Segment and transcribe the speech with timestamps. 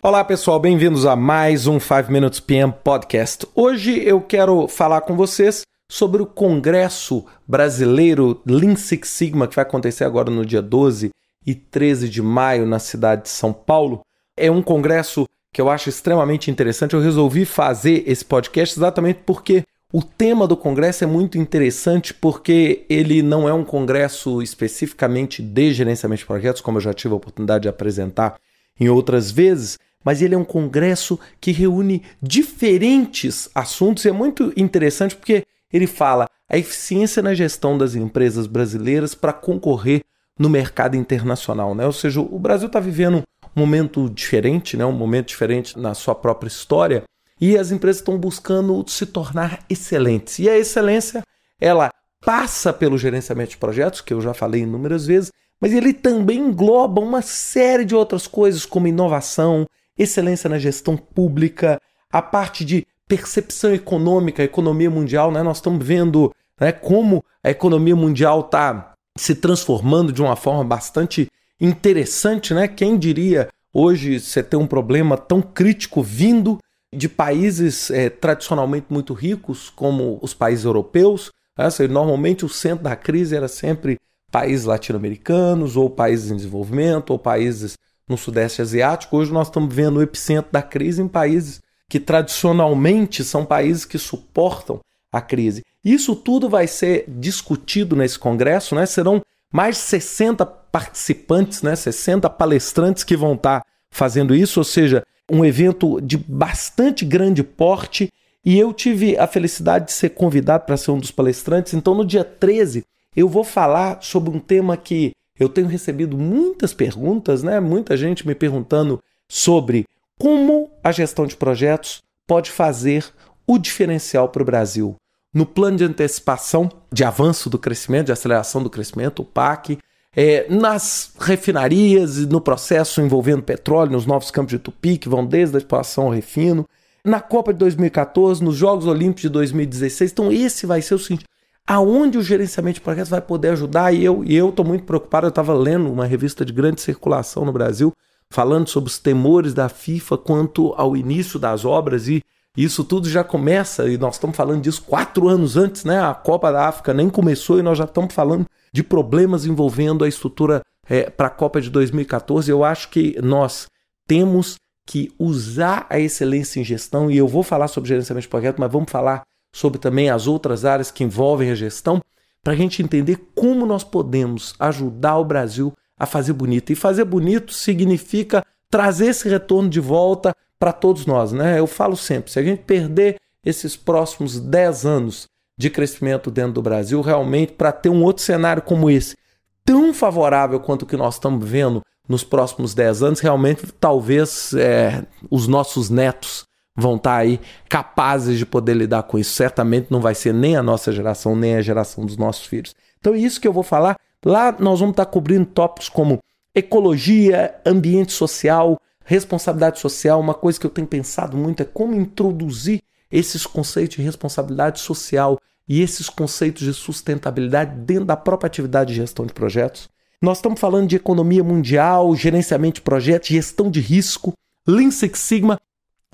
[0.00, 3.44] Olá pessoal, bem-vindos a mais um 5 Minutes PM Podcast.
[3.52, 9.64] Hoje eu quero falar com vocês sobre o Congresso Brasileiro Lean Six Sigma que vai
[9.64, 11.10] acontecer agora no dia 12
[11.44, 14.02] e 13 de maio na cidade de São Paulo.
[14.36, 16.94] É um congresso que eu acho extremamente interessante.
[16.94, 22.86] Eu resolvi fazer esse podcast exatamente porque o tema do congresso é muito interessante porque
[22.88, 27.16] ele não é um congresso especificamente de gerenciamento de projetos, como eu já tive a
[27.16, 28.36] oportunidade de apresentar
[28.78, 29.76] em outras vezes,
[30.08, 35.86] mas ele é um congresso que reúne diferentes assuntos e é muito interessante porque ele
[35.86, 40.00] fala a eficiência na gestão das empresas brasileiras para concorrer
[40.38, 41.84] no mercado internacional, né?
[41.84, 43.22] Ou seja, o Brasil está vivendo
[43.54, 44.86] um momento diferente, né?
[44.86, 47.02] Um momento diferente na sua própria história
[47.38, 50.38] e as empresas estão buscando se tornar excelentes.
[50.38, 51.22] E a excelência,
[51.60, 51.90] ela
[52.24, 56.98] passa pelo gerenciamento de projetos, que eu já falei inúmeras vezes, mas ele também engloba
[56.98, 59.66] uma série de outras coisas como inovação,
[59.98, 65.42] excelência na gestão pública, a parte de percepção econômica, economia mundial, né?
[65.42, 71.28] Nós estamos vendo né, como a economia mundial está se transformando de uma forma bastante
[71.60, 72.68] interessante, né?
[72.68, 76.58] Quem diria hoje você ter um problema tão crítico vindo
[76.94, 81.30] de países é, tradicionalmente muito ricos, como os países europeus.
[81.56, 81.66] Né?
[81.88, 83.98] Normalmente o centro da crise era sempre
[84.30, 87.76] países latino-americanos, ou países em desenvolvimento, ou países
[88.08, 89.16] no Sudeste Asiático.
[89.16, 93.98] Hoje nós estamos vendo o epicentro da crise em países que tradicionalmente são países que
[93.98, 94.80] suportam
[95.12, 95.64] a crise.
[95.84, 98.84] Isso tudo vai ser discutido nesse congresso, né?
[98.84, 101.74] Serão mais de 60 participantes, né?
[101.74, 108.12] 60 palestrantes que vão estar fazendo isso, ou seja, um evento de bastante grande porte.
[108.44, 111.72] E eu tive a felicidade de ser convidado para ser um dos palestrantes.
[111.72, 112.84] Então, no dia 13,
[113.16, 117.60] eu vou falar sobre um tema que eu tenho recebido muitas perguntas, né?
[117.60, 119.86] Muita gente me perguntando sobre
[120.18, 123.06] como a gestão de projetos pode fazer
[123.46, 124.96] o diferencial para o Brasil.
[125.32, 129.78] No plano de antecipação de avanço do crescimento, de aceleração do crescimento, o PAC,
[130.16, 135.24] é, nas refinarias e no processo envolvendo petróleo, nos novos campos de Tupi, que vão
[135.24, 136.66] desde a exploração ao refino,
[137.04, 140.12] na Copa de 2014, nos Jogos Olímpicos de 2016.
[140.12, 141.24] Então, esse vai ser o seguinte:
[141.68, 143.92] aonde o gerenciamento de projetos vai poder ajudar.
[143.92, 145.26] E eu estou muito preocupado.
[145.26, 147.92] Eu estava lendo uma revista de grande circulação no Brasil,
[148.30, 152.22] falando sobre os temores da FIFA quanto ao início das obras e
[152.56, 156.00] isso tudo já começa, e nós estamos falando disso quatro anos antes, né?
[156.00, 160.08] A Copa da África nem começou e nós já estamos falando de problemas envolvendo a
[160.08, 162.50] estrutura é, para a Copa de 2014.
[162.50, 163.68] Eu acho que nós
[164.08, 168.58] temos que usar a excelência em gestão, e eu vou falar sobre gerenciamento de projeto,
[168.58, 169.22] mas vamos falar
[169.52, 172.02] sobre também as outras áreas que envolvem a gestão,
[172.42, 176.72] para a gente entender como nós podemos ajudar o Brasil a fazer bonito.
[176.72, 181.32] E fazer bonito significa trazer esse retorno de volta para todos nós.
[181.32, 181.58] Né?
[181.58, 186.62] Eu falo sempre: se a gente perder esses próximos 10 anos de crescimento dentro do
[186.62, 189.16] Brasil, realmente, para ter um outro cenário como esse,
[189.64, 195.04] tão favorável quanto o que nós estamos vendo nos próximos 10 anos, realmente, talvez é,
[195.30, 196.47] os nossos netos
[196.78, 199.32] vão estar tá aí capazes de poder lidar com isso.
[199.32, 202.74] Certamente não vai ser nem a nossa geração, nem a geração dos nossos filhos.
[203.00, 203.96] Então, é isso que eu vou falar.
[204.24, 206.20] Lá nós vamos estar tá cobrindo tópicos como
[206.54, 210.20] ecologia, ambiente social, responsabilidade social.
[210.20, 215.38] Uma coisa que eu tenho pensado muito é como introduzir esses conceitos de responsabilidade social
[215.68, 219.88] e esses conceitos de sustentabilidade dentro da própria atividade de gestão de projetos.
[220.20, 224.32] Nós estamos falando de economia mundial, gerenciamento de projetos, gestão de risco,
[224.66, 225.58] Lean Six Sigma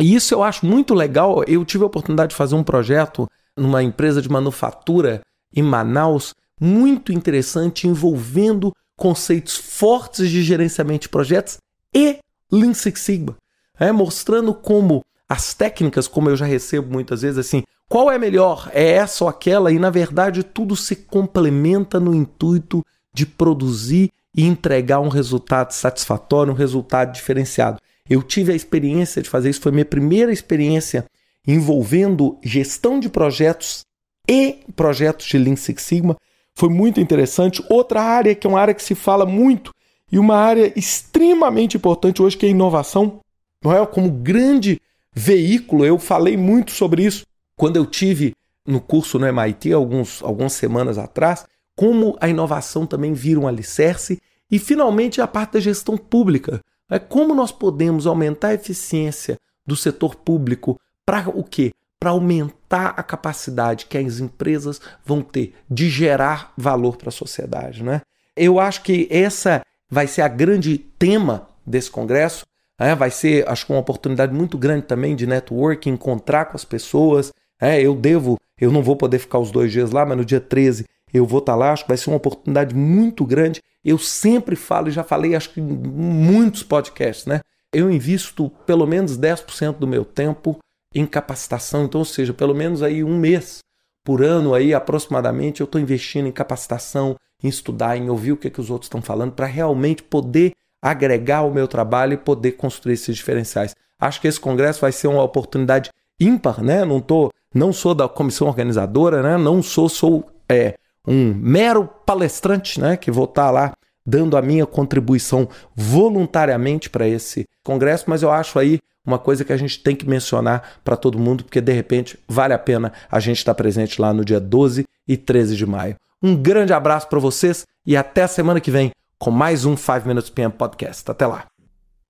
[0.01, 1.45] e isso eu acho muito legal.
[1.45, 5.21] Eu tive a oportunidade de fazer um projeto numa empresa de manufatura
[5.55, 11.59] em Manaus, muito interessante, envolvendo conceitos fortes de gerenciamento de projetos
[11.95, 12.19] e
[12.51, 13.37] Lean Six Sigma,
[13.79, 18.71] é, mostrando como as técnicas, como eu já recebo muitas vezes, assim, qual é melhor?
[18.73, 19.71] É essa ou aquela?
[19.71, 26.53] E na verdade tudo se complementa no intuito de produzir e entregar um resultado satisfatório,
[26.53, 27.79] um resultado diferenciado.
[28.09, 31.07] Eu tive a experiência de fazer isso, foi minha primeira experiência
[31.47, 33.85] envolvendo gestão de projetos
[34.29, 36.17] e projetos de Lean Six Sigma.
[36.55, 37.65] Foi muito interessante.
[37.69, 39.73] Outra área que é uma área que se fala muito
[40.13, 43.21] e uma área extremamente importante hoje que é a inovação,
[43.63, 44.81] não é como grande
[45.15, 45.85] veículo.
[45.85, 47.25] Eu falei muito sobre isso
[47.57, 48.35] quando eu tive
[48.67, 51.45] no curso no MIT alguns, algumas semanas atrás,
[51.77, 54.21] como a inovação também vira um alicerce
[54.51, 56.61] e finalmente a parte da gestão pública.
[56.91, 59.37] É como nós podemos aumentar a eficiência
[59.67, 61.73] do setor público para o quê?
[61.99, 67.83] Para aumentar a capacidade que as empresas vão ter de gerar valor para a sociedade,
[67.83, 68.03] né?
[68.37, 72.45] Eu acho que essa vai ser a grande tema desse congresso.
[72.79, 76.65] É, vai ser, acho que uma oportunidade muito grande também de network, encontrar com as
[76.65, 77.33] pessoas.
[77.61, 80.41] É, eu devo, eu não vou poder ficar os dois dias lá, mas no dia
[80.41, 80.85] 13
[81.15, 81.73] eu vou estar tá lá.
[81.73, 83.63] Acho que vai ser uma oportunidade muito grande.
[83.85, 87.41] Eu sempre falo, e já falei, acho que em muitos podcasts, né?
[87.73, 90.59] Eu invisto pelo menos 10% do meu tempo
[90.95, 91.85] em capacitação.
[91.85, 93.61] Então, ou seja, pelo menos aí um mês
[94.05, 98.51] por ano aí aproximadamente eu estou investindo em capacitação, em estudar, em ouvir o que,
[98.51, 100.53] que os outros estão falando para realmente poder
[100.83, 103.75] agregar o meu trabalho e poder construir esses diferenciais.
[103.99, 105.89] Acho que esse congresso vai ser uma oportunidade
[106.21, 106.85] ímpar, né?
[106.85, 109.39] Não tô, não sou da comissão organizadora, né?
[109.39, 110.75] Não sou, sou é,
[111.07, 112.97] um mero palestrante, né?
[112.97, 113.73] Que vou estar tá lá
[114.07, 119.53] dando a minha contribuição voluntariamente para esse congresso, mas eu acho aí uma coisa que
[119.53, 123.21] a gente tem que mencionar para todo mundo, porque de repente vale a pena a
[123.21, 125.97] gente estar presente lá no dia 12 e 13 de maio.
[126.23, 130.07] Um grande abraço para vocês e até a semana que vem com mais um 5
[130.07, 131.11] Minutes PM Podcast.
[131.11, 131.54] Até lá.